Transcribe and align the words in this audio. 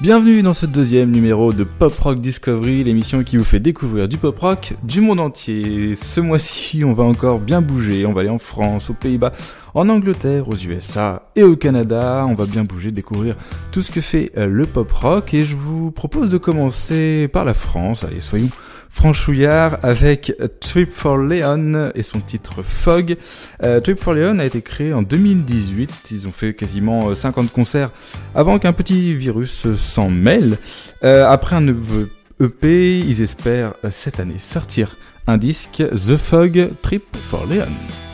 Bienvenue 0.00 0.40
dans 0.40 0.54
ce 0.54 0.64
deuxième 0.64 1.10
numéro 1.10 1.52
de 1.52 1.62
Pop 1.62 1.92
Rock 1.98 2.20
Discovery, 2.20 2.82
l'émission 2.84 3.22
qui 3.22 3.36
vous 3.36 3.44
fait 3.44 3.60
découvrir 3.60 4.08
du 4.08 4.16
pop 4.16 4.38
rock 4.38 4.72
du 4.82 5.02
monde 5.02 5.20
entier. 5.20 5.94
Ce 5.94 6.22
mois-ci, 6.22 6.84
on 6.86 6.94
va 6.94 7.04
encore 7.04 7.38
bien 7.38 7.60
bouger, 7.60 8.06
on 8.06 8.14
va 8.14 8.22
aller 8.22 8.30
en 8.30 8.38
France, 8.38 8.88
aux 8.88 8.94
Pays-Bas, 8.94 9.32
en 9.74 9.90
Angleterre, 9.90 10.48
aux 10.48 10.56
USA 10.56 11.28
et 11.36 11.42
au 11.42 11.54
Canada. 11.54 12.24
On 12.26 12.32
va 12.32 12.46
bien 12.46 12.64
bouger, 12.64 12.92
découvrir 12.92 13.36
tout 13.72 13.82
ce 13.82 13.90
que 13.92 14.00
fait 14.00 14.32
euh, 14.38 14.46
le 14.46 14.64
pop 14.64 14.90
rock 14.90 15.34
et 15.34 15.44
je 15.44 15.54
vous 15.54 15.90
propose 15.90 16.30
de 16.30 16.38
commencer 16.38 17.28
par 17.28 17.44
la 17.44 17.52
France. 17.52 18.02
Allez, 18.02 18.20
soyons 18.20 18.48
franchouillard 18.90 19.78
avec 19.82 20.34
Trip 20.60 20.92
for 20.92 21.16
Leon 21.16 21.90
et 21.94 22.02
son 22.02 22.20
titre 22.20 22.62
Fog. 22.62 23.16
Euh, 23.62 23.80
Trip 23.80 23.98
for 23.98 24.12
Leon 24.12 24.38
a 24.40 24.44
été 24.44 24.60
créé 24.60 24.92
en 24.92 25.02
2018. 25.02 26.10
Ils 26.10 26.28
ont 26.28 26.32
fait 26.32 26.52
quasiment 26.54 27.14
50 27.14 27.44
euh, 27.44 27.48
concerts 27.48 27.90
avant 28.34 28.58
qu'un 28.58 28.72
petit 28.72 29.14
virus 29.14 29.72
s'en 29.74 30.10
mêle. 30.10 30.58
Euh, 31.04 31.26
après 31.26 31.56
un 31.56 31.66
EP, 31.68 32.98
ils 32.98 33.22
espèrent 33.22 33.74
cette 33.90 34.20
année 34.20 34.38
sortir 34.38 34.96
un 35.26 35.38
disque 35.38 35.82
The 35.92 36.16
Fog 36.16 36.70
Trip 36.82 37.04
for 37.28 37.46
Leon. 37.46 38.09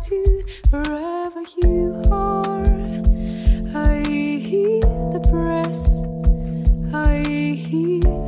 Solitude 0.00 0.44
wherever 0.70 1.42
you 1.62 2.02
are. 2.10 2.64
I 3.74 4.02
hear 4.06 4.80
the 5.12 5.20
breath, 5.30 6.94
I 6.94 7.22
hear 7.56 8.19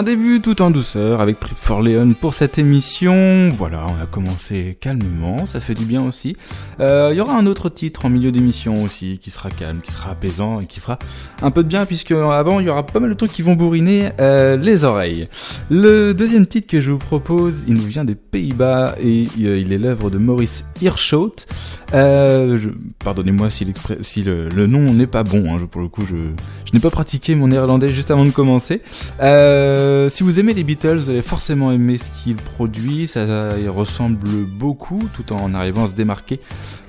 Un 0.00 0.02
début 0.02 0.40
tout 0.40 0.62
en 0.62 0.70
douceur 0.70 1.20
avec 1.20 1.38
Trip 1.40 1.58
for 1.58 1.82
Leon 1.82 2.14
pour 2.18 2.32
cette 2.32 2.56
émission. 2.56 3.50
Voilà, 3.54 3.84
on 3.86 4.02
a 4.02 4.06
commencé 4.06 4.78
calmement, 4.80 5.44
ça 5.44 5.60
fait 5.60 5.74
du 5.74 5.84
bien 5.84 6.02
aussi. 6.02 6.38
Euh, 6.80 7.10
il 7.12 7.18
y 7.18 7.20
aura 7.20 7.36
un 7.36 7.44
autre 7.44 7.68
titre 7.68 8.06
en 8.06 8.08
milieu 8.08 8.32
d'émission 8.32 8.82
aussi 8.82 9.18
qui 9.18 9.30
sera 9.30 9.50
calme, 9.50 9.82
qui 9.82 9.92
sera 9.92 10.12
apaisant 10.12 10.62
et 10.62 10.66
qui 10.66 10.80
fera 10.80 10.98
un 11.42 11.50
peu 11.50 11.62
de 11.62 11.68
bien 11.68 11.84
puisque 11.84 12.12
avant 12.12 12.60
il 12.60 12.66
y 12.66 12.70
aura 12.70 12.86
pas 12.86 12.98
mal 12.98 13.10
de 13.10 13.14
trucs 13.14 13.30
qui 13.30 13.42
vont 13.42 13.56
bourriner 13.56 14.12
euh, 14.20 14.56
les 14.56 14.84
oreilles. 14.84 15.28
Le 15.68 16.14
deuxième 16.14 16.46
titre 16.46 16.66
que 16.66 16.80
je 16.80 16.92
vous 16.92 16.96
propose, 16.96 17.64
il 17.68 17.74
nous 17.74 17.84
vient 17.84 18.06
des 18.06 18.14
Pays-Bas 18.14 18.94
et 18.98 19.24
euh, 19.42 19.58
il 19.58 19.70
est 19.70 19.78
l'œuvre 19.78 20.08
de 20.08 20.16
Maurice 20.16 20.64
Hirschout. 20.80 21.44
Euh, 21.92 22.58
Pardonnez-moi 23.04 23.50
si, 23.50 23.66
le, 24.24 24.66
nom 24.66 24.94
n'est 24.94 25.06
pas 25.06 25.24
bon, 25.24 25.52
hein, 25.52 25.58
pour 25.70 25.82
le 25.82 25.88
coup 25.88 26.06
je, 26.06 26.14
je 26.64 26.72
n'ai 26.72 26.80
pas 26.80 26.90
pratiqué 26.90 27.34
mon 27.34 27.48
néerlandais 27.48 27.90
juste 27.90 28.10
avant 28.10 28.24
de 28.24 28.30
commencer. 28.30 28.80
Euh, 29.20 29.89
euh, 29.90 30.08
si 30.08 30.22
vous 30.22 30.38
aimez 30.38 30.54
les 30.54 30.62
Beatles, 30.62 30.98
vous 30.98 31.10
allez 31.10 31.22
forcément 31.22 31.72
aimer 31.72 31.98
ce 31.98 32.10
qu'ils 32.10 32.36
produisent. 32.36 33.12
Ça 33.12 33.58
il 33.58 33.68
ressemble 33.68 34.28
beaucoup, 34.46 35.00
tout 35.12 35.32
en 35.32 35.52
arrivant 35.52 35.84
à 35.84 35.88
se 35.88 35.94
démarquer 35.94 36.40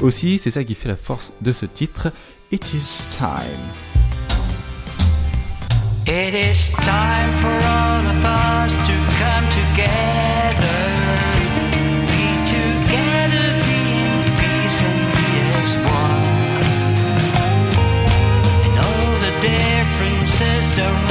aussi. 0.02 0.38
C'est 0.38 0.52
ça 0.52 0.64
qui 0.64 0.76
fait 0.76 0.88
la 0.88 0.96
force 0.96 1.34
de 1.42 1.52
ce 1.52 1.66
titre. 1.66 2.12
It 2.52 2.64
is 2.74 3.08
time. 3.18 3.40
It 6.06 6.34
is 6.34 6.70
time 6.70 7.32
for 7.42 7.50
all 7.50 8.06
of 8.06 8.26
us 8.26 8.72
to 8.88 8.96
come 9.20 9.46
together. 9.60 10.82
Be 12.08 12.28
together, 12.50 13.48
be 13.66 13.84
one. 15.86 16.24
And 18.66 18.76
all 18.80 19.14
the 19.20 19.32
differences 19.42 21.11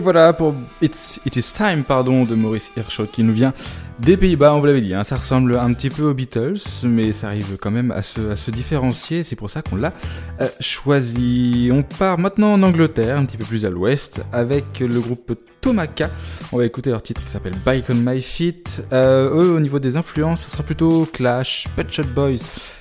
Et 0.00 0.02
voilà 0.02 0.32
pour 0.32 0.54
It's, 0.80 1.20
It 1.26 1.36
Is 1.36 1.52
Time 1.54 1.84
pardon, 1.84 2.24
de 2.24 2.34
Maurice 2.34 2.70
Hirschot 2.74 3.04
qui 3.04 3.22
nous 3.22 3.34
vient 3.34 3.52
des 3.98 4.16
Pays-Bas, 4.16 4.54
on 4.54 4.60
vous 4.60 4.64
l'avait 4.64 4.80
dit, 4.80 4.94
hein, 4.94 5.04
ça 5.04 5.16
ressemble 5.16 5.58
un 5.58 5.74
petit 5.74 5.90
peu 5.90 6.04
aux 6.04 6.14
Beatles, 6.14 6.56
mais 6.84 7.12
ça 7.12 7.26
arrive 7.26 7.58
quand 7.60 7.70
même 7.70 7.90
à 7.90 8.00
se, 8.00 8.50
différencier, 8.50 9.24
c'est 9.24 9.36
pour 9.36 9.50
ça 9.50 9.60
qu'on 9.60 9.76
l'a 9.76 9.92
euh, 10.40 10.48
choisi. 10.58 11.68
On 11.70 11.82
part 11.82 12.16
maintenant 12.16 12.54
en 12.54 12.62
Angleterre, 12.62 13.18
un 13.18 13.26
petit 13.26 13.36
peu 13.36 13.44
plus 13.44 13.66
à 13.66 13.68
l'ouest, 13.68 14.22
avec 14.32 14.80
le 14.80 14.98
groupe 15.00 15.38
Tomaka. 15.60 16.08
On 16.50 16.56
va 16.56 16.64
écouter 16.64 16.88
leur 16.88 17.02
titre 17.02 17.22
qui 17.22 17.28
s'appelle 17.28 17.56
Bike 17.62 17.90
on 17.90 17.96
My 17.96 18.22
Feet. 18.22 18.82
Euh, 18.94 19.28
eux, 19.38 19.54
au 19.54 19.60
niveau 19.60 19.78
des 19.78 19.98
influences, 19.98 20.44
ce 20.44 20.50
sera 20.50 20.62
plutôt 20.62 21.04
Clash, 21.12 21.68
Pet 21.76 21.92
Shop 21.92 22.04
Boys, 22.14 22.36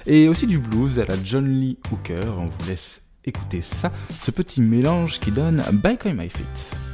et 0.08 0.30
aussi 0.30 0.48
du 0.48 0.58
blues 0.58 1.00
à 1.00 1.06
la 1.06 1.16
John 1.22 1.50
Lee 1.50 1.78
Hooker. 1.92 2.34
On 2.38 2.46
vous 2.46 2.70
laisse 2.70 3.02
écouter 3.26 3.60
ça, 3.60 3.92
ce 4.10 4.32
petit 4.32 4.62
mélange 4.62 5.20
qui 5.20 5.32
donne 5.32 5.62
Bike 5.74 6.06
on 6.06 6.14
My 6.14 6.30
Feet. 6.30 6.89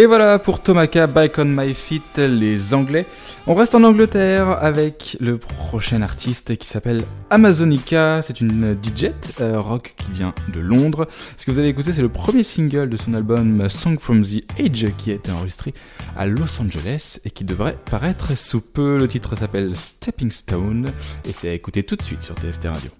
Et 0.00 0.06
voilà 0.06 0.38
pour 0.38 0.62
Tomaka 0.62 1.06
Bike 1.06 1.36
on 1.36 1.44
My 1.44 1.74
Feet, 1.74 2.16
les 2.16 2.72
Anglais. 2.72 3.04
On 3.46 3.52
reste 3.52 3.74
en 3.74 3.84
Angleterre 3.84 4.56
avec 4.62 5.18
le 5.20 5.36
prochain 5.36 6.00
artiste 6.00 6.56
qui 6.56 6.66
s'appelle 6.66 7.02
Amazonica. 7.28 8.22
C'est 8.22 8.40
une 8.40 8.78
DJ 8.82 9.10
euh, 9.42 9.60
rock 9.60 9.92
qui 9.98 10.10
vient 10.10 10.34
de 10.54 10.58
Londres. 10.58 11.06
Ce 11.36 11.44
que 11.44 11.50
vous 11.50 11.58
avez 11.58 11.68
écouté, 11.68 11.92
c'est 11.92 12.00
le 12.00 12.08
premier 12.08 12.44
single 12.44 12.88
de 12.88 12.96
son 12.96 13.12
album 13.12 13.68
Song 13.68 13.98
from 13.98 14.22
the 14.22 14.42
Age 14.58 14.86
qui 14.96 15.10
a 15.10 15.16
été 15.16 15.30
enregistré 15.32 15.74
à 16.16 16.24
Los 16.24 16.62
Angeles 16.62 17.18
et 17.26 17.30
qui 17.30 17.44
devrait 17.44 17.76
paraître 17.90 18.34
sous 18.38 18.62
peu. 18.62 18.96
Le 18.96 19.06
titre 19.06 19.36
s'appelle 19.36 19.76
Stepping 19.76 20.32
Stone 20.32 20.92
et 21.28 21.32
c'est 21.32 21.50
à 21.50 21.52
écouter 21.52 21.82
tout 21.82 21.96
de 21.96 22.02
suite 22.02 22.22
sur 22.22 22.36
TST 22.36 22.68
Radio. 22.68 22.90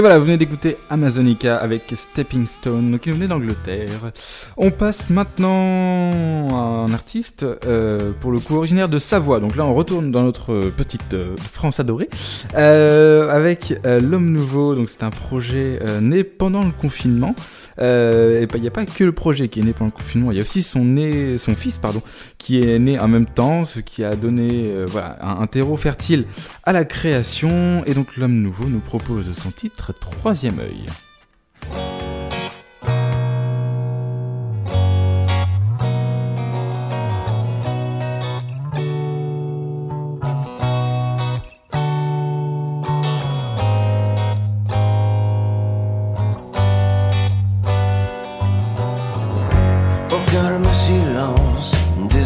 Et 0.00 0.02
voilà, 0.02 0.18
vous 0.18 0.24
venez 0.24 0.38
d'écouter 0.38 0.78
Amazonica 0.88 1.58
avec 1.58 1.92
Stepping 1.94 2.48
Stone, 2.48 2.98
qui 2.98 3.10
venait 3.10 3.28
d'Angleterre. 3.28 4.12
On 4.56 4.70
passe 4.70 5.10
maintenant 5.10 6.48
à 6.52 6.86
un 6.88 6.94
artiste, 6.94 7.44
euh, 7.66 8.12
pour 8.18 8.32
le 8.32 8.38
coup 8.38 8.56
originaire 8.56 8.88
de 8.88 8.98
Savoie. 8.98 9.40
Donc 9.40 9.56
là, 9.56 9.66
on 9.66 9.74
retourne 9.74 10.10
dans 10.10 10.22
notre 10.22 10.70
petite 10.70 11.12
euh, 11.12 11.36
France 11.36 11.80
adorée, 11.80 12.08
euh, 12.56 13.28
avec 13.28 13.74
L'Homme 13.84 14.32
Nouveau. 14.32 14.74
Donc 14.74 14.88
c'est 14.88 15.02
un 15.02 15.10
projet 15.10 15.80
né 16.00 16.24
pendant 16.24 16.64
le 16.64 16.72
confinement. 16.72 17.34
et 17.78 18.46
il 18.54 18.60
n'y 18.62 18.68
a 18.68 18.70
pas 18.70 18.86
que 18.86 19.04
le 19.04 19.12
projet 19.12 19.48
qui 19.48 19.60
est 19.60 19.64
né 19.64 19.74
pendant 19.74 19.92
le 19.94 19.98
confinement, 19.98 20.30
il 20.30 20.38
y 20.38 20.40
a 20.40 20.44
aussi 20.44 20.62
son, 20.62 20.82
né, 20.82 21.36
son 21.36 21.54
fils, 21.54 21.76
pardon, 21.76 22.00
qui 22.38 22.62
est 22.62 22.78
né 22.78 22.98
en 22.98 23.08
même 23.08 23.26
temps, 23.26 23.66
ce 23.66 23.80
qui 23.80 24.02
a 24.02 24.16
donné 24.16 24.72
voilà, 24.86 25.18
un, 25.20 25.42
un 25.42 25.46
terreau 25.46 25.76
fertile 25.76 26.24
à 26.64 26.72
la 26.72 26.86
création. 26.86 27.84
Et 27.84 27.92
donc 27.92 28.16
L'Homme 28.16 28.40
Nouveau 28.40 28.64
nous 28.64 28.80
propose 28.80 29.30
son 29.34 29.50
titre 29.50 29.89
troisième 29.92 30.60
œil. 30.60 30.84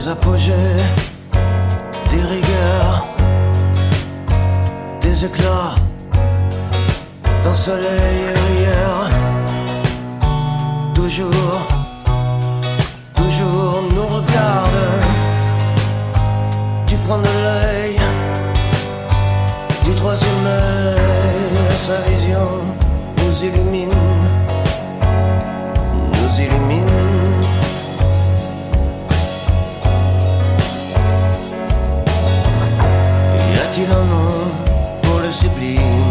Apogées, 0.06 0.52
des 2.10 2.22
rigueurs, 2.22 3.06
des 5.00 5.24
éclats 5.24 5.74
dans 7.44 7.54
soleil 7.54 8.20
et 8.30 8.62
rieur, 8.62 9.10
toujours, 10.94 11.66
toujours 13.14 13.82
nous 13.94 14.06
regarde 14.16 14.70
Tu 16.86 16.96
prends 17.06 17.18
de 17.18 17.34
l'œil, 17.42 18.00
du 19.84 19.92
troisième 19.92 20.46
œil, 20.46 21.76
sa 21.86 22.00
vision 22.08 22.48
nous 23.18 23.44
illumine, 23.44 23.90
nous 26.14 26.40
illumine. 26.40 26.96
Y 33.52 33.58
a-t-il 33.58 33.90
un 33.90 34.04
nom 34.14 34.50
pour 35.02 35.18
le 35.20 35.30
sublime? 35.30 36.03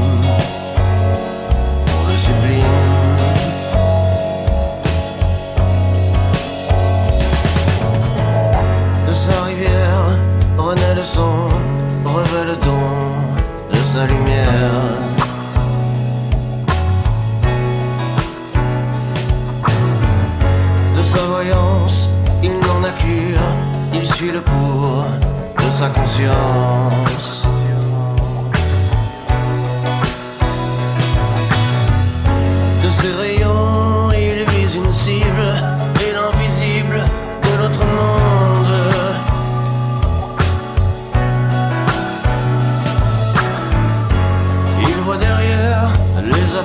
Revêt 12.05 12.45
le 12.45 12.55
don 12.65 12.87
de 13.71 13.77
sa 13.77 14.05
lumière. 14.05 14.71
De 20.95 21.01
sa 21.01 21.23
voyance, 21.25 22.09
il 22.41 22.51
n'en 22.51 22.83
a 22.83 22.91
cure, 22.91 23.47
il 23.93 24.05
suit 24.05 24.31
le 24.31 24.41
cours 24.41 25.05
de 25.57 25.71
sa 25.71 25.89
conscience. 25.89 27.12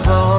Les 0.06 0.37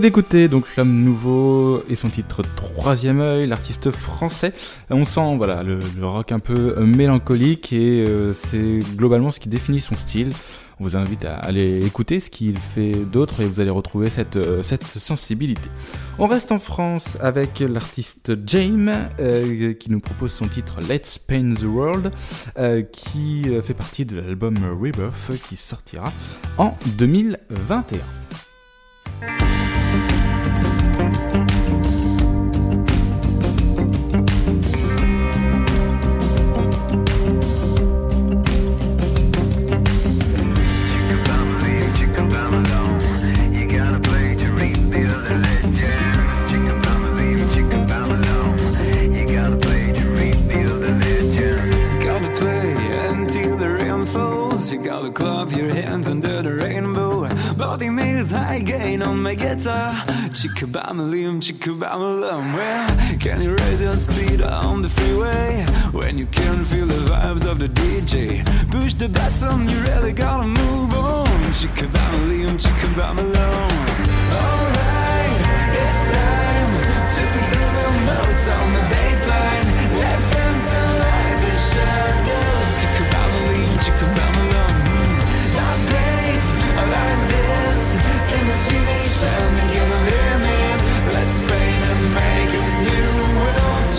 d'écouter 0.00 0.48
donc 0.48 0.76
l'homme 0.76 1.02
nouveau 1.02 1.82
et 1.88 1.94
son 1.94 2.08
titre 2.08 2.42
Troisième 2.56 3.20
œil, 3.20 3.46
l'artiste 3.46 3.90
français. 3.90 4.52
On 4.90 5.04
sent 5.04 5.36
voilà 5.36 5.62
le, 5.62 5.78
rock 6.00 6.32
un 6.32 6.38
peu 6.38 6.76
euh, 6.78 6.86
mélancolique 6.86 7.72
et 7.72 8.04
euh, 8.08 8.32
c'est 8.32 8.78
globalement 8.96 9.30
ce 9.30 9.40
qui 9.40 9.48
définit 9.48 9.80
son 9.80 9.96
style. 9.96 10.30
On 10.80 10.84
vous 10.84 10.96
invite 10.96 11.24
à 11.24 11.34
aller 11.34 11.84
écouter 11.84 12.20
ce 12.20 12.30
qu'il 12.30 12.58
fait 12.58 12.92
d'autre 12.92 13.40
et 13.42 13.44
vous 13.44 13.60
allez 13.60 13.70
retrouver 13.70 14.08
cette, 14.08 14.36
euh, 14.36 14.62
sensibilité. 14.62 15.68
On 16.18 16.26
reste 16.26 16.52
en 16.52 16.58
France 16.58 17.18
avec 17.20 17.60
l'artiste 17.60 18.32
James 18.46 18.90
qui 19.78 19.90
nous 19.90 20.00
propose 20.00 20.32
son 20.32 20.46
titre 20.46 20.78
Let's 20.88 21.18
Paint 21.18 21.54
the 21.54 21.64
World 21.64 22.10
qui 22.92 23.46
fait 23.62 23.74
partie 23.74 24.04
de 24.04 24.20
l'album 24.20 24.56
Rebirth 24.58 25.40
qui 25.48 25.56
sortira 25.56 26.12
en 26.58 26.74
2021. 26.98 28.00
Chickabamalim, 60.62 61.40
chickabamalam. 61.42 62.54
Well, 62.54 63.18
can 63.18 63.42
you 63.42 63.56
raise 63.56 63.80
your 63.80 63.96
speed 63.96 64.42
on 64.42 64.80
the 64.80 64.88
freeway 64.88 65.66
when 65.90 66.16
you 66.16 66.26
can't 66.26 66.64
feel 66.68 66.86
the 66.86 67.02
vibes 67.10 67.44
of 67.50 67.58
the 67.58 67.66
DJ? 67.66 68.44
Push 68.70 68.94
the 68.94 69.08
button, 69.08 69.68
you 69.68 69.76
really 69.80 70.12
gotta 70.12 70.46
move 70.46 70.94
on. 70.94 71.26
Chickabamalim, 71.50 72.60
chickabamalam. 72.62 73.70
Alright, 74.38 75.40
it's 75.82 76.02
time 76.14 76.72
to 77.10 77.22
put 77.34 77.50
the 77.58 77.88
notes 78.06 78.46
on 78.46 78.66
the 78.76 78.84
baseline. 78.94 79.66
Let's 79.98 80.24
dance 80.30 80.66
and 80.78 80.92
light 81.02 81.38
the 81.42 81.54
shadows. 81.70 82.70
Chickabamalim, 82.78 83.74
chickabamalam. 83.82 84.74
Mm, 84.86 85.18
That's 85.58 85.82
great. 85.90 86.46
I 86.78 86.84
like 86.94 87.22
this 87.34 87.82
imagination. 88.38 89.50
Give 89.72 89.90
a 89.90 90.41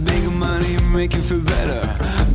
Big 0.00 0.24
money 0.32 0.76
make 0.94 1.14
you 1.14 1.20
feel 1.22 1.40
better? 1.42 1.82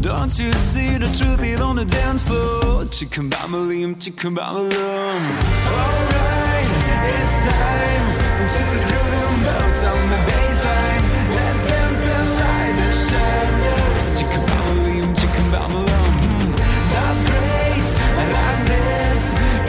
Don't 0.01 0.37
you 0.37 0.51
see 0.53 0.97
the 0.97 1.07
truth 1.17 1.43
is 1.43 1.59
on 1.59 1.75
the 1.77 1.85
dance 1.85 2.21
floor? 2.21 2.85
Chickabamalim, 2.85 3.95
chickabamalam. 3.95 5.21
Alright, 5.67 6.69
it's 7.15 7.37
time 7.49 8.05
to 8.53 8.61
the 8.73 8.81
the 8.87 9.23
bounce 9.45 9.83
on 9.83 10.09
the 10.13 10.19
baseline. 10.29 11.03
Let's 11.35 11.61
dance 11.71 12.05
and 12.15 12.29
light 12.41 12.75
the 12.79 12.89
shadows. 13.07 14.13
Chickabamalim, 14.17 15.07
chickabamalam. 15.19 16.13
Hmm, 16.23 16.51
That's 16.93 17.21
great. 17.29 17.87
I 18.21 18.25
like 18.37 18.61
this 18.71 19.23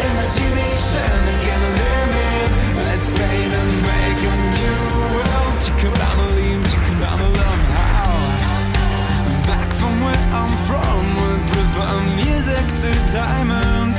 imagination 0.07 1.21
again 1.35 1.78
I'm 10.31 10.53
from, 10.67 11.17
would 11.17 11.43
prefer 11.53 11.95
music 12.17 12.67
to 12.83 12.91
diamonds. 13.13 13.99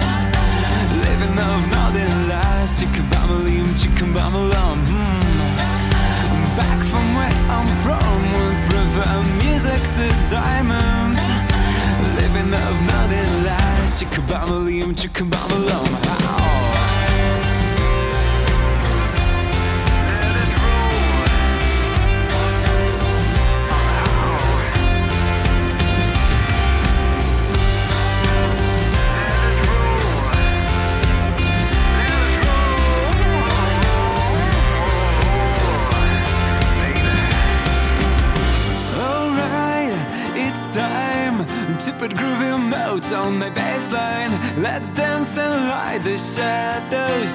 Living 1.05 1.37
of 1.37 1.61
nothing 1.73 2.29
lies, 2.29 2.71
chickabamalim, 2.73 3.67
chickabamalam. 3.79 4.77
Hmm. 4.91 6.55
Back 6.55 6.83
from 6.91 7.15
where 7.15 7.35
I'm 7.55 7.69
from, 7.83 8.17
would 8.33 8.59
prefer 8.69 9.23
music 9.43 9.81
to 9.97 10.07
diamonds. 10.29 11.21
Living 12.19 12.53
of 12.53 12.75
nothing 12.93 13.31
lies, 13.43 13.99
chickabamalim, 13.99 14.93
chickabamalam. 14.93 16.28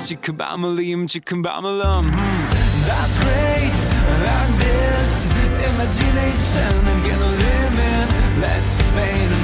Shadows. 0.05 0.21
Chickabamalim, 0.21 1.07
chickabamalam. 1.07 2.05
Hmm, 2.11 2.87
that's 2.87 3.17
great. 3.19 3.77
Like 4.25 4.53
this 4.61 5.27
imagination, 5.71 6.75
I'm 6.87 7.03
gonna 7.03 7.31
live 7.37 7.79
in. 7.79 8.41
Let's 8.41 8.83
paint 8.95 9.44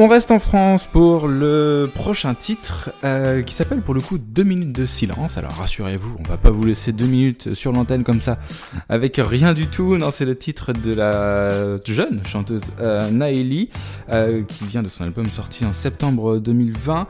On 0.00 0.06
reste 0.06 0.30
en 0.30 0.38
France 0.38 0.86
pour 0.86 1.26
le 1.26 1.90
prochain 1.92 2.32
titre 2.34 2.90
euh, 3.02 3.42
qui 3.42 3.52
s'appelle 3.52 3.82
pour 3.82 3.94
le 3.94 4.00
coup 4.00 4.16
2 4.16 4.44
minutes 4.44 4.70
de 4.70 4.86
silence. 4.86 5.36
Alors 5.36 5.50
rassurez-vous, 5.50 6.18
on 6.20 6.22
va 6.28 6.36
pas 6.36 6.50
vous 6.50 6.62
laisser 6.62 6.92
2 6.92 7.04
minutes 7.04 7.54
sur 7.54 7.72
l'antenne 7.72 8.04
comme 8.04 8.20
ça 8.20 8.38
avec 8.88 9.16
rien 9.16 9.54
du 9.54 9.66
tout. 9.66 9.96
Non, 9.96 10.12
c'est 10.12 10.24
le 10.24 10.38
titre 10.38 10.72
de 10.72 10.94
la 10.94 11.78
jeune 11.84 12.24
chanteuse 12.24 12.62
euh, 12.78 13.10
euh, 14.12 14.42
qui 14.44 14.64
vient 14.66 14.84
de 14.84 14.88
son 14.88 15.02
album 15.02 15.32
sorti 15.32 15.64
en 15.64 15.72
septembre 15.72 16.38
2020. 16.38 17.08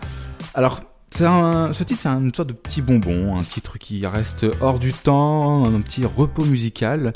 Alors 0.54 0.80
un, 1.20 1.72
ce 1.72 1.84
titre, 1.84 2.00
c'est 2.02 2.08
une 2.08 2.34
sorte 2.34 2.48
de 2.48 2.54
petit 2.54 2.82
bonbon, 2.82 3.36
un 3.36 3.42
titre 3.42 3.78
qui 3.78 4.06
reste 4.06 4.46
hors 4.60 4.78
du 4.78 4.92
temps, 4.92 5.64
un 5.64 5.80
petit 5.80 6.04
repos 6.04 6.44
musical. 6.44 7.12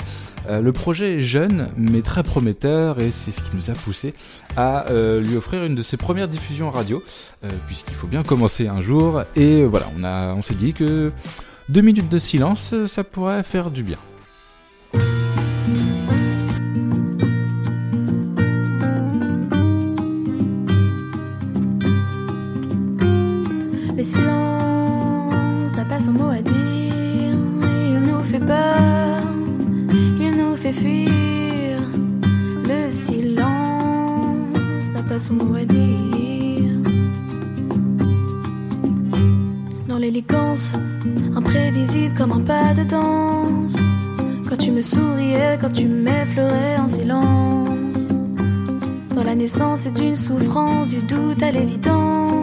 Euh, 0.49 0.61
le 0.61 0.71
projet 0.73 1.17
est 1.17 1.21
jeune, 1.21 1.69
mais 1.77 2.01
très 2.01 2.23
prometteur, 2.23 3.01
et 3.01 3.11
c'est 3.11 3.31
ce 3.31 3.41
qui 3.41 3.55
nous 3.55 3.69
a 3.69 3.73
poussé 3.73 4.13
à 4.57 4.89
euh, 4.89 5.21
lui 5.21 5.37
offrir 5.37 5.63
une 5.63 5.75
de 5.75 5.81
ses 5.81 5.97
premières 5.97 6.27
diffusions 6.27 6.69
radio, 6.69 7.01
euh, 7.43 7.49
puisqu'il 7.67 7.95
faut 7.95 8.07
bien 8.07 8.23
commencer 8.23 8.67
un 8.67 8.81
jour. 8.81 9.23
Et 9.35 9.63
voilà, 9.63 9.85
on, 9.97 10.03
a, 10.03 10.33
on 10.33 10.41
s'est 10.41 10.55
dit 10.55 10.73
que 10.73 11.11
deux 11.69 11.81
minutes 11.81 12.09
de 12.09 12.19
silence, 12.19 12.73
ça 12.87 13.03
pourrait 13.03 13.43
faire 13.43 13.71
du 13.71 13.83
bien. 13.83 13.97
Dire. 35.65 36.71
Dans 39.87 39.97
l'élégance, 39.97 40.75
imprévisible 41.35 42.15
comme 42.17 42.31
un 42.31 42.41
pas 42.41 42.73
de 42.73 42.83
danse. 42.83 43.75
Quand 44.49 44.57
tu 44.57 44.71
me 44.71 44.81
souriais, 44.81 45.57
quand 45.61 45.71
tu 45.71 45.85
m'effleurais 45.87 46.77
en 46.77 46.87
silence. 46.87 48.07
Dans 49.15 49.23
la 49.23 49.35
naissance 49.35 49.87
d'une 49.87 50.15
souffrance, 50.15 50.89
du 50.89 51.01
doute 51.01 51.41
à 51.43 51.51
l'évidence 51.51 52.33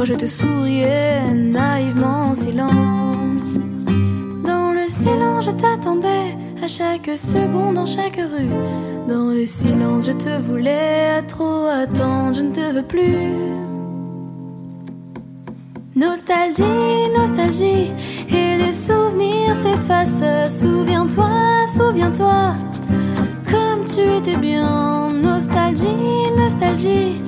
quand 0.00 0.06
je 0.06 0.14
te 0.14 0.26
souriais 0.26 1.34
naïvement 1.34 2.30
en 2.30 2.34
silence. 2.34 3.52
Dans 4.44 4.72
le 4.72 4.88
silence, 4.88 5.44
je 5.44 5.50
t'attendais 5.50 6.36
à 6.62 6.68
chaque 6.68 7.10
seconde, 7.16 7.74
dans 7.74 7.86
chaque 7.86 8.16
rue. 8.16 8.50
Dans 9.08 9.28
le 9.28 9.46
silence, 9.46 10.06
je 10.06 10.12
te 10.12 10.40
voulais 10.42 11.10
à 11.18 11.22
trop 11.22 11.66
attendre, 11.66 12.34
je 12.34 12.42
ne 12.42 12.48
te 12.48 12.72
veux 12.72 12.82
plus. 12.82 13.32
Nostalgie, 15.96 17.10
nostalgie, 17.16 17.90
et 18.28 18.56
les 18.58 18.72
souvenirs 18.72 19.54
s'effacent. 19.54 20.60
Souviens-toi, 20.60 21.30
souviens-toi, 21.74 22.54
comme 23.50 23.84
tu 23.86 24.00
étais 24.18 24.38
bien. 24.38 25.10
Nostalgie, 25.12 26.32
nostalgie 26.36 27.20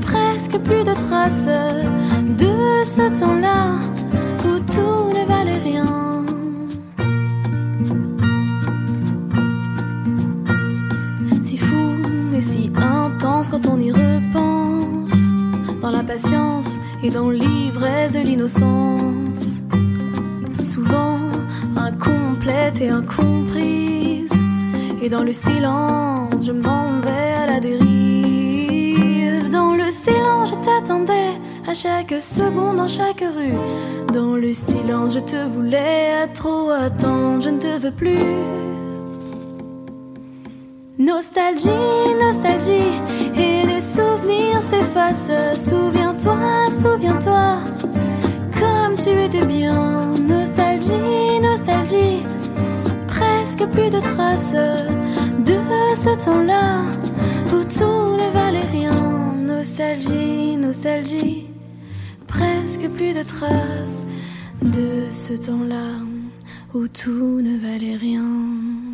presque 0.00 0.58
plus 0.58 0.84
de 0.84 0.94
traces 0.94 1.48
de 2.38 2.84
ce 2.84 3.20
temps-là 3.20 3.76
où 4.44 4.58
tout 4.60 5.18
ne 5.18 5.26
valait 5.26 5.58
rien. 5.58 5.97
Quand 13.62 13.70
on 13.70 13.80
y 13.80 13.90
repense, 13.90 15.10
dans 15.80 15.90
l'impatience 15.90 16.78
et 17.02 17.10
dans 17.10 17.30
l'ivresse 17.30 18.12
de 18.12 18.20
l'innocence, 18.20 19.60
souvent 20.64 21.16
incomplète 21.76 22.80
et 22.80 22.90
incomprise, 22.90 24.30
et 25.02 25.08
dans 25.08 25.22
le 25.22 25.32
silence, 25.32 26.46
je 26.46 26.52
m'en 26.52 27.00
vais 27.00 27.32
à 27.42 27.46
la 27.46 27.60
dérive. 27.60 29.48
Dans 29.50 29.74
le 29.74 29.90
silence, 29.90 30.50
je 30.50 30.54
t'attendais 30.56 31.32
à 31.66 31.74
chaque 31.74 32.14
seconde, 32.20 32.76
dans 32.76 32.88
chaque 32.88 33.20
rue. 33.20 33.54
Dans 34.12 34.36
le 34.36 34.52
silence, 34.52 35.14
je 35.14 35.20
te 35.20 35.48
voulais 35.48 36.12
à 36.22 36.28
trop 36.28 36.70
attendre, 36.70 37.42
je 37.42 37.50
ne 37.50 37.58
te 37.58 37.78
veux 37.78 37.92
plus. 37.92 38.77
Nostalgie, 41.08 42.14
nostalgie, 42.20 43.00
et 43.34 43.66
les 43.66 43.80
souvenirs 43.80 44.60
s'effacent. 44.60 45.30
Souviens-toi, 45.56 46.36
souviens-toi, 46.82 47.60
comme 48.60 48.94
tu 48.96 49.08
étais 49.08 49.46
bien. 49.46 50.14
Nostalgie, 50.20 51.40
nostalgie, 51.40 52.22
presque 53.06 53.64
plus 53.68 53.88
de 53.88 54.00
traces 54.00 54.52
de 55.46 55.58
ce 55.94 56.24
temps-là 56.26 56.82
où 57.54 57.64
tout 57.64 58.16
ne 58.20 58.30
valait 58.30 58.68
rien. 58.70 58.92
Nostalgie, 59.34 60.58
nostalgie, 60.58 61.46
presque 62.26 62.86
plus 62.90 63.14
de 63.14 63.22
traces 63.22 64.02
de 64.60 65.10
ce 65.10 65.32
temps-là 65.32 65.88
où 66.74 66.86
tout 66.86 67.40
ne 67.40 67.56
valait 67.56 67.96
rien. 67.96 68.87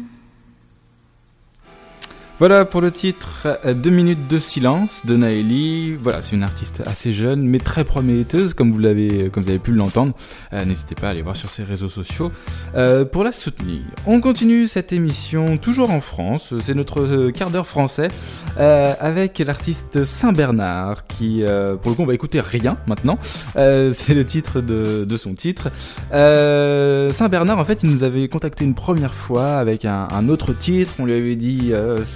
Voilà 2.40 2.64
pour 2.64 2.80
le 2.80 2.90
titre 2.90 3.60
2 3.64 3.90
minutes 3.90 4.26
de 4.26 4.40
silence 4.40 5.06
de 5.06 5.16
Naëli. 5.16 5.94
Voilà, 5.94 6.20
c'est 6.20 6.34
une 6.34 6.42
artiste 6.42 6.82
assez 6.84 7.12
jeune 7.12 7.46
mais 7.46 7.60
très 7.60 7.84
prometteuse 7.84 8.54
comme 8.54 8.72
vous 8.72 8.80
l'avez 8.80 9.30
comme 9.30 9.44
vous 9.44 9.50
avez 9.50 9.60
pu 9.60 9.70
l'entendre. 9.70 10.14
Euh, 10.52 10.64
N'hésitez 10.64 10.96
pas 10.96 11.06
à 11.06 11.10
aller 11.10 11.22
voir 11.22 11.36
sur 11.36 11.48
ses 11.48 11.62
réseaux 11.62 11.88
sociaux 11.88 12.32
euh, 12.74 13.04
pour 13.04 13.22
la 13.22 13.30
soutenir. 13.30 13.82
On 14.04 14.20
continue 14.20 14.66
cette 14.66 14.92
émission 14.92 15.58
toujours 15.58 15.90
en 15.92 16.00
France. 16.00 16.54
C'est 16.60 16.74
notre 16.74 17.02
euh, 17.02 17.30
quart 17.30 17.50
d'heure 17.50 17.68
français 17.68 18.08
avec 18.56 19.38
l'artiste 19.38 20.04
Saint 20.04 20.32
Bernard 20.32 21.06
qui 21.06 21.42
pour 21.82 21.90
le 21.90 21.96
coup 21.96 22.02
on 22.02 22.06
va 22.06 22.14
écouter 22.14 22.40
rien 22.40 22.78
maintenant. 22.86 23.18
C'est 23.54 24.14
le 24.14 24.24
titre 24.24 24.60
de, 24.60 25.04
de 25.04 25.16
son 25.16 25.34
titre. 25.34 25.70
Saint 26.10 27.28
Bernard 27.28 27.58
en 27.58 27.64
fait 27.64 27.84
il 27.84 27.90
nous 27.90 28.02
avait 28.02 28.26
contacté 28.28 28.64
une 28.64 28.74
première 28.74 29.14
fois 29.14 29.56
avec 29.56 29.84
un, 29.84 30.08
un 30.10 30.28
autre 30.28 30.52
titre. 30.52 30.94
On 30.98 31.06
lui 31.06 31.14
avait 31.14 31.36
dit 31.36 31.72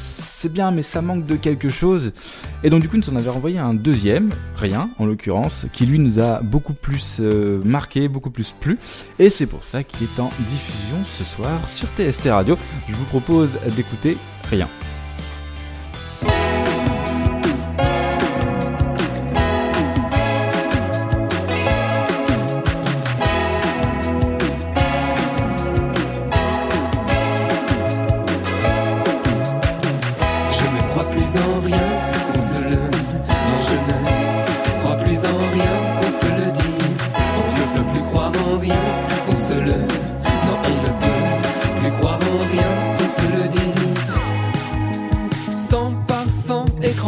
c'est 0.08 0.52
bien, 0.52 0.70
mais 0.70 0.82
ça 0.82 1.02
manque 1.02 1.26
de 1.26 1.36
quelque 1.36 1.68
chose. 1.68 2.12
Et 2.62 2.70
donc, 2.70 2.82
du 2.82 2.88
coup, 2.88 2.96
nous 2.96 3.10
en 3.10 3.16
avait 3.16 3.30
renvoyé 3.30 3.58
un 3.58 3.74
deuxième, 3.74 4.30
rien 4.56 4.90
en 4.98 5.06
l'occurrence, 5.06 5.66
qui 5.72 5.86
lui 5.86 5.98
nous 5.98 6.20
a 6.20 6.40
beaucoup 6.40 6.74
plus 6.74 7.18
euh, 7.20 7.60
marqué, 7.64 8.08
beaucoup 8.08 8.30
plus 8.30 8.54
plu. 8.58 8.78
Et 9.18 9.30
c'est 9.30 9.46
pour 9.46 9.64
ça 9.64 9.82
qu'il 9.82 10.02
est 10.04 10.20
en 10.20 10.30
diffusion 10.40 10.98
ce 11.06 11.24
soir 11.24 11.66
sur 11.68 11.88
TST 11.96 12.28
Radio. 12.28 12.56
Je 12.88 12.94
vous 12.94 13.04
propose 13.04 13.58
d'écouter 13.76 14.16
rien. 14.48 14.68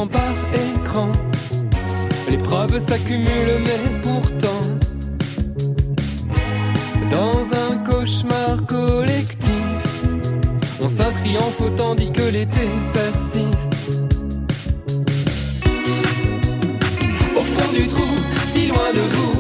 Par 0.07 0.35
écran. 0.53 1.13
Les 2.29 2.39
preuves 2.39 2.79
s'accumulent, 2.79 3.61
mais 3.65 4.01
pourtant. 4.03 4.63
Dans 7.11 7.43
un 7.53 7.79
cauchemar 7.79 8.65
collé 8.67 9.21
s'inscrit 10.91 11.39
en 11.39 11.51
faux 11.51 11.71
tandis 11.71 12.11
que 12.13 12.23
l'été 12.23 12.69
persiste. 12.93 13.73
Au 17.37 17.41
fond 17.41 17.73
du 17.73 17.87
trou, 17.87 18.09
si 18.53 18.67
loin 18.67 18.93
de 18.93 19.01
vous. 19.01 19.40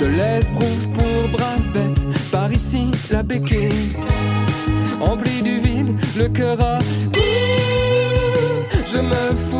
De 0.00 0.06
l'esbrouf 0.06 0.86
pour 0.94 1.28
brave 1.32 1.68
bête. 1.72 2.30
Par 2.30 2.52
ici 2.52 2.90
la 3.10 3.22
béquille 3.22 3.96
Empli 5.00 5.42
du 5.42 5.58
vide, 5.58 5.94
le 6.16 6.28
cœur 6.28 6.60
a 6.60 6.78
fous 9.50 9.57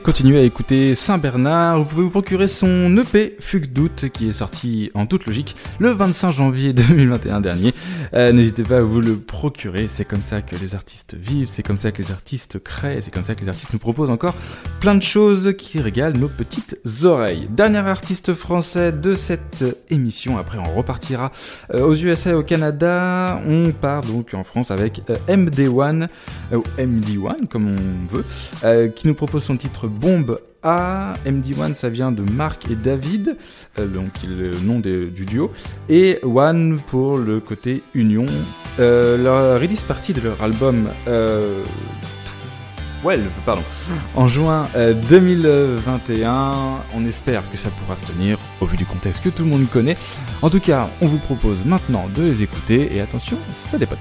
Voulez 0.00 0.12
continuer 0.12 0.38
à 0.38 0.44
écouter 0.44 0.94
Saint-Bernard, 0.94 1.78
vous 1.80 1.84
pouvez 1.84 2.02
vous 2.04 2.10
procurer 2.10 2.48
son 2.48 2.96
EP 2.96 3.36
Fugue 3.38 3.70
Doute 3.70 4.06
qui 4.08 4.30
est 4.30 4.32
sorti 4.32 4.90
en 4.94 5.04
toute 5.04 5.26
logique 5.26 5.56
le 5.78 5.90
25 5.90 6.30
janvier 6.30 6.72
2021 6.74 7.42
dernier. 7.42 7.74
Euh, 8.14 8.32
N'hésitez 8.32 8.62
pas 8.62 8.78
à 8.78 8.80
vous 8.80 9.02
le 9.02 9.16
procurer, 9.18 9.88
c'est 9.88 10.06
comme 10.06 10.22
ça 10.22 10.40
que 10.40 10.56
les 10.56 10.74
artistes 10.74 11.14
vivent, 11.14 11.48
c'est 11.48 11.62
comme 11.62 11.78
ça 11.78 11.92
que 11.92 12.00
les 12.00 12.12
artistes 12.12 12.58
créent, 12.62 13.02
c'est 13.02 13.10
comme 13.10 13.24
ça 13.24 13.34
que 13.34 13.42
les 13.42 13.48
artistes 13.48 13.74
nous 13.74 13.78
proposent 13.78 14.08
encore 14.08 14.34
plein 14.80 14.94
de 14.94 15.02
choses 15.02 15.54
qui 15.58 15.80
régalent 15.80 16.18
nos 16.18 16.30
petites 16.30 16.78
oreilles. 17.04 17.48
Dernier 17.50 17.78
artiste 17.78 18.32
français 18.32 18.92
de 18.92 19.14
cette 19.14 19.64
émission, 19.90 20.38
après 20.38 20.56
on 20.58 20.74
repartira 20.74 21.30
euh, 21.74 21.82
aux 21.82 21.94
USA 21.94 22.38
au 22.38 22.42
Canada, 22.42 23.38
on 23.46 23.72
part 23.72 24.00
donc 24.02 24.32
en 24.32 24.44
France 24.44 24.70
avec 24.70 25.02
euh, 25.10 25.16
MD1, 25.28 26.08
euh, 26.52 26.56
ou 26.56 26.62
MD1 26.78 27.48
comme 27.48 27.76
on 27.76 28.14
veut, 28.14 28.24
qui 28.94 29.06
nous 29.06 29.14
propose 29.14 29.44
son 29.44 29.56
titre 29.56 29.89
Bombe 29.90 30.40
A. 30.62 31.14
MD1, 31.26 31.74
ça 31.74 31.88
vient 31.88 32.12
de 32.12 32.22
Marc 32.22 32.70
et 32.70 32.74
David, 32.74 33.36
euh, 33.78 33.86
donc 33.86 34.10
le 34.26 34.50
nom 34.64 34.78
du 34.78 35.26
duo, 35.26 35.50
et 35.88 36.18
One 36.22 36.80
pour 36.86 37.18
le 37.18 37.40
côté 37.40 37.82
Union. 37.94 38.26
Euh, 38.78 39.16
leur 39.16 39.60
release 39.60 39.82
partie 39.82 40.12
de 40.12 40.20
leur 40.20 40.42
album 40.42 40.88
euh, 41.08 41.62
12, 43.02 43.18
pardon, 43.46 43.62
en 44.14 44.28
juin 44.28 44.68
euh, 44.76 44.92
2021. 45.08 46.52
On 46.94 47.06
espère 47.06 47.42
que 47.50 47.56
ça 47.56 47.70
pourra 47.70 47.96
se 47.96 48.06
tenir 48.06 48.38
au 48.60 48.66
vu 48.66 48.76
du 48.76 48.84
contexte 48.84 49.22
que 49.22 49.30
tout 49.30 49.44
le 49.44 49.50
monde 49.50 49.68
connaît. 49.70 49.96
En 50.42 50.50
tout 50.50 50.60
cas, 50.60 50.88
on 51.00 51.06
vous 51.06 51.18
propose 51.18 51.64
maintenant 51.64 52.08
de 52.14 52.22
les 52.22 52.42
écouter 52.42 52.94
et 52.94 53.00
attention, 53.00 53.38
ça 53.52 53.78
dépote. 53.78 53.98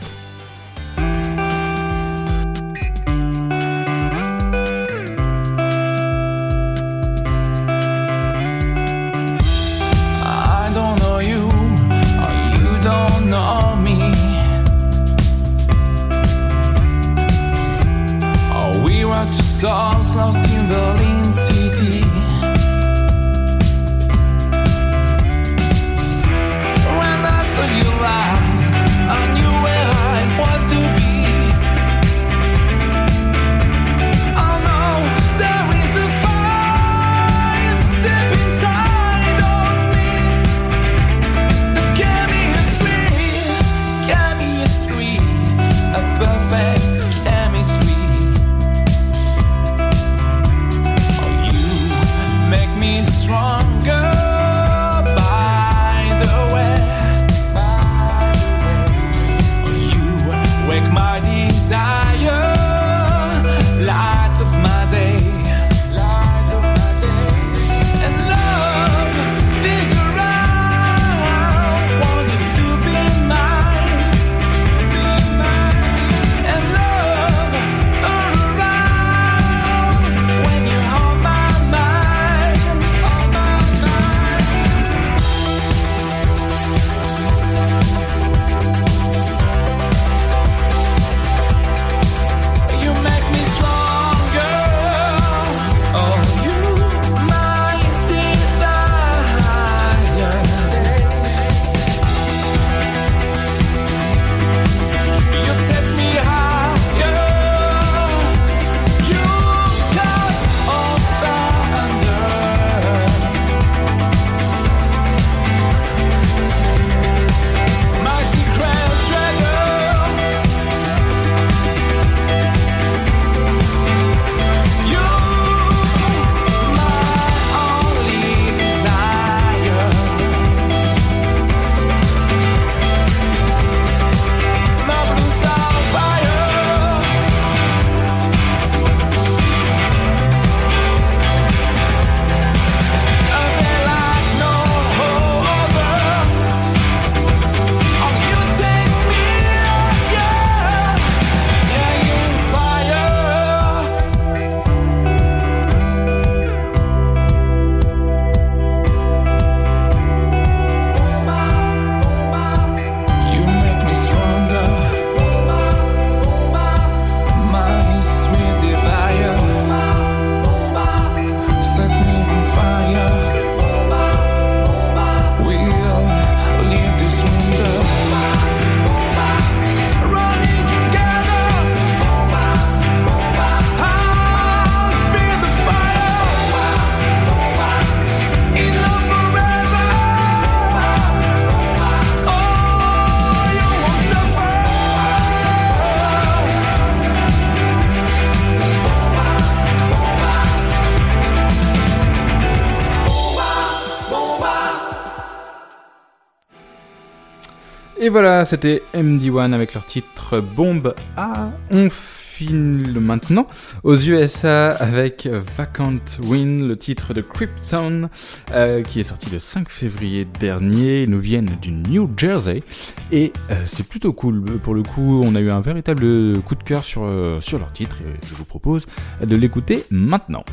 Et 208.09 208.11
voilà, 208.11 208.43
c'était 208.43 208.81
MD1 208.95 209.53
avec 209.53 209.75
leur 209.75 209.85
titre 209.85 210.39
Bombe 210.39 210.95
A. 211.15 211.51
On 211.69 211.91
file 211.91 212.97
maintenant 212.99 213.45
aux 213.83 213.97
USA 213.97 214.71
avec 214.71 215.29
Vacant 215.55 215.99
Win, 216.23 216.67
le 216.67 216.75
titre 216.75 217.13
de 217.13 217.21
Krypton, 217.21 218.09
euh, 218.51 218.81
qui 218.81 218.99
est 218.99 219.03
sorti 219.03 219.29
le 219.29 219.39
5 219.39 219.69
février 219.69 220.25
dernier. 220.25 221.03
Ils 221.03 221.09
nous 221.11 221.19
viennent 221.19 221.55
du 221.61 221.69
New 221.69 222.09
Jersey 222.17 222.63
et 223.11 223.31
euh, 223.51 223.61
c'est 223.67 223.87
plutôt 223.87 224.11
cool. 224.11 224.43
Pour 224.57 224.73
le 224.73 224.81
coup, 224.81 225.21
on 225.23 225.35
a 225.35 225.39
eu 225.39 225.51
un 225.51 225.61
véritable 225.61 226.41
coup 226.41 226.55
de 226.55 226.63
cœur 226.63 226.83
sur, 226.83 227.03
euh, 227.03 227.39
sur 227.41 227.59
leur 227.59 227.71
titre 227.71 227.97
et 228.01 228.25
je 228.25 228.33
vous 228.33 228.45
propose 228.45 228.87
de 229.21 229.35
l'écouter 229.35 229.83
maintenant. 229.91 230.43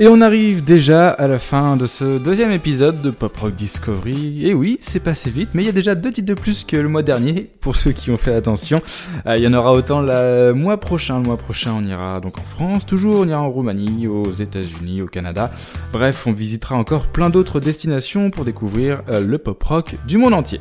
Et 0.00 0.06
on 0.06 0.20
arrive 0.20 0.62
déjà 0.62 1.08
à 1.08 1.26
la 1.26 1.40
fin 1.40 1.76
de 1.76 1.86
ce 1.86 2.18
deuxième 2.18 2.52
épisode 2.52 3.00
de 3.00 3.10
Pop 3.10 3.36
Rock 3.36 3.56
Discovery. 3.56 4.46
Et 4.46 4.54
oui, 4.54 4.78
c'est 4.80 5.00
passé 5.00 5.28
vite, 5.28 5.48
mais 5.54 5.64
il 5.64 5.66
y 5.66 5.68
a 5.68 5.72
déjà 5.72 5.96
deux 5.96 6.12
titres 6.12 6.28
de 6.28 6.34
plus 6.34 6.62
que 6.62 6.76
le 6.76 6.88
mois 6.88 7.02
dernier, 7.02 7.50
pour 7.60 7.74
ceux 7.74 7.90
qui 7.90 8.12
ont 8.12 8.16
fait 8.16 8.32
attention. 8.32 8.80
Euh, 9.26 9.36
il 9.36 9.42
y 9.42 9.48
en 9.48 9.54
aura 9.54 9.72
autant 9.72 10.00
le 10.00 10.52
mois 10.52 10.78
prochain. 10.78 11.18
Le 11.18 11.24
mois 11.24 11.36
prochain, 11.36 11.72
on 11.76 11.82
ira 11.82 12.20
donc 12.20 12.38
en 12.38 12.44
France, 12.44 12.86
toujours, 12.86 13.16
on 13.16 13.28
ira 13.28 13.42
en 13.42 13.50
Roumanie, 13.50 14.06
aux 14.06 14.30
États-Unis, 14.30 15.02
au 15.02 15.08
Canada. 15.08 15.50
Bref, 15.92 16.28
on 16.28 16.32
visitera 16.32 16.76
encore 16.76 17.08
plein 17.08 17.28
d'autres 17.28 17.58
destinations 17.58 18.30
pour 18.30 18.44
découvrir 18.44 19.02
euh, 19.10 19.20
le 19.20 19.38
pop 19.38 19.60
rock 19.64 19.96
du 20.06 20.16
monde 20.16 20.34
entier. 20.34 20.60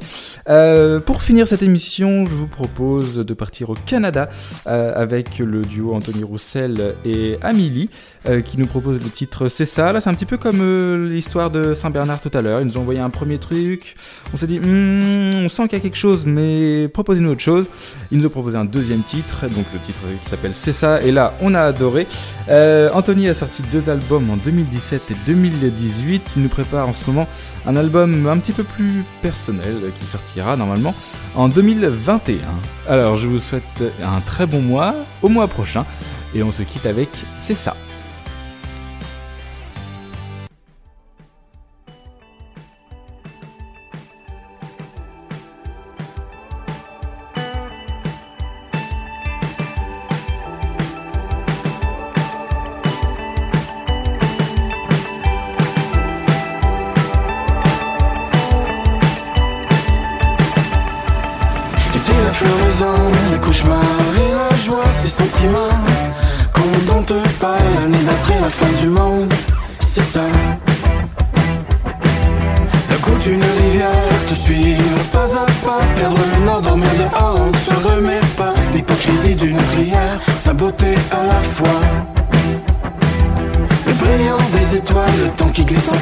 Euh, 0.50 1.00
pour 1.00 1.22
finir 1.22 1.46
cette 1.46 1.62
émission, 1.62 2.26
je 2.26 2.32
vous 2.32 2.48
propose 2.48 3.18
de 3.18 3.34
partir 3.36 3.70
au 3.70 3.76
Canada 3.86 4.30
avec 4.66 5.38
le 5.38 5.62
duo 5.62 5.94
Anthony 5.94 6.24
Roussel 6.24 6.96
et 7.06 7.38
Amélie 7.44 7.90
qui 8.44 8.58
nous 8.58 8.66
propose 8.66 8.96
le 9.02 9.10
titre 9.10 9.27
c'est 9.48 9.66
ça. 9.66 9.94
Là, 9.94 10.02
c'est 10.02 10.10
un 10.10 10.14
petit 10.14 10.26
peu 10.26 10.38
comme 10.38 10.60
euh, 10.62 11.10
l'histoire 11.10 11.50
de 11.50 11.74
Saint-Bernard 11.74 12.20
tout 12.20 12.32
à 12.34 12.42
l'heure. 12.42 12.62
Ils 12.62 12.68
nous 12.68 12.78
ont 12.78 12.82
envoyé 12.82 13.00
un 13.00 13.10
premier 13.10 13.38
truc. 13.38 13.96
On 14.34 14.38
s'est 14.38 14.48
dit, 14.48 14.60
hmm, 14.60 15.46
on 15.46 15.50
sent 15.50 15.64
qu'il 15.68 15.78
y 15.78 15.82
a 15.82 15.84
quelque 15.84 15.98
chose, 15.98 16.26
mais 16.26 16.88
proposez-nous 16.88 17.32
autre 17.32 17.42
chose. 17.42 17.70
Ils 18.12 18.18
nous 18.18 18.26
ont 18.26 18.30
proposé 18.30 18.58
un 18.58 18.66
deuxième 18.66 19.02
titre, 19.02 19.42
donc 19.48 19.66
le 19.74 19.80
titre 19.80 20.02
qui 20.22 20.30
s'appelle 20.30 20.54
C'est 20.54 20.74
ça. 20.74 21.02
Et 21.02 21.12
là, 21.12 21.34
on 21.42 21.54
a 21.54 21.62
adoré. 21.62 22.08
Euh, 22.50 22.90
Anthony 22.94 23.28
a 23.30 23.34
sorti 23.34 23.62
deux 23.72 23.90
albums 23.90 24.30
en 24.30 24.38
2017 24.38 25.12
et 25.12 25.16
2018. 25.26 26.34
Il 26.36 26.44
nous 26.44 26.50
prépare 26.50 26.88
en 26.88 26.94
ce 26.94 27.06
moment 27.08 27.28
un 27.66 27.76
album 27.76 28.28
un 28.28 28.38
petit 28.38 28.54
peu 28.54 28.64
plus 28.64 29.04
personnel 29.22 29.76
qui 30.00 30.06
sortira 30.06 30.56
normalement 30.56 30.96
en 31.36 31.50
2021. 31.50 32.38
Alors, 32.88 33.18
je 33.18 33.28
vous 33.28 33.40
souhaite 33.40 33.64
un 34.04 34.22
très 34.22 34.46
bon 34.46 34.62
mois, 34.62 34.96
au 35.22 35.30
mois 35.30 35.48
prochain. 35.48 35.86
Et 36.36 36.44
on 36.44 36.52
se 36.52 36.64
quitte 36.64 36.86
avec 36.86 37.10
C'est 37.38 37.56
ça. 37.56 37.76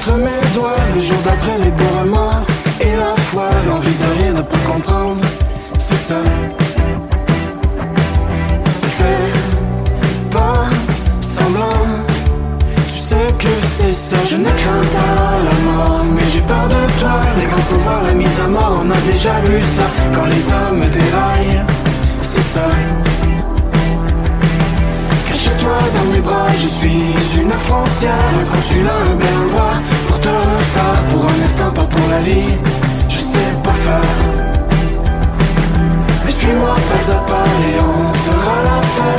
Entre 0.08 0.18
mes 0.18 0.54
doigts, 0.54 0.76
le 0.94 1.02
jour 1.02 1.18
d'après 1.24 1.58
les 1.58 1.72
beaux 1.72 2.00
remords, 2.00 2.42
et 2.80 2.96
la 2.96 3.16
foi, 3.24 3.50
l'envie 3.68 3.88
de 3.90 4.24
rien, 4.24 4.34
de 4.34 4.42
pas 4.42 4.58
comprendre, 4.72 5.22
c'est 5.78 5.96
ça. 5.96 6.16
Fais 8.98 9.32
pas 10.32 10.66
semblant, 11.22 11.88
tu 12.88 12.98
sais 12.98 13.28
que 13.40 13.48
c'est 13.78 13.94
ça, 13.94 14.18
je 14.30 14.38
ne 14.38 14.50
crains 14.50 14.88
pas 14.98 15.32
la 15.48 15.72
mort, 15.72 16.06
mais 16.14 16.24
j'ai 16.32 16.42
peur 16.42 16.68
de 16.68 17.00
toi, 17.00 17.20
les 17.38 17.46
grands 17.46 17.68
pouvoirs, 17.70 18.04
la 18.04 18.14
mise 18.14 18.40
à 18.40 18.48
mort, 18.48 18.84
on 18.86 18.92
a 18.92 19.12
déjà 19.12 19.34
vu 19.44 19.60
ça, 19.62 19.84
quand 20.14 20.26
les 20.26 20.46
hommes 20.52 20.86
déraillent, 20.92 21.64
c'est 22.22 22.48
ça. 22.54 22.68
Cache-toi 25.28 25.78
dans 25.96 26.14
mes 26.14 26.22
bras, 26.22 26.48
je 26.62 26.68
suis 26.68 27.42
une 27.42 27.52
frontière, 27.52 28.14
un 28.42 28.56
consulat, 28.56 29.00
un 29.12 29.16
bel 29.16 29.38
endroit 29.46 29.74
pour 31.10 31.24
un 31.26 31.44
instant, 31.44 31.72
pas 31.72 31.84
pour 31.84 32.10
la 32.10 32.20
vie, 32.20 32.54
je 33.10 33.20
sais 33.20 33.52
pas 33.64 33.74
faire. 33.74 34.02
Mais 36.26 36.32
suis-moi 36.32 36.76
pas 36.90 37.12
à 37.14 37.20
pas 37.30 37.48
et 37.70 37.80
on 37.80 38.14
fera 38.26 38.58
la 38.64 38.82
fête, 38.96 39.15